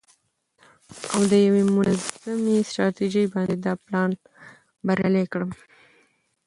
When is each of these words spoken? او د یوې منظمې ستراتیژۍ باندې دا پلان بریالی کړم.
او 1.13 1.21
د 1.31 1.33
یوې 1.45 1.61
منظمې 1.75 2.57
ستراتیژۍ 2.69 3.25
باندې 3.33 3.55
دا 3.65 3.73
پلان 3.83 4.09
بریالی 4.85 5.25
کړم. 5.31 5.51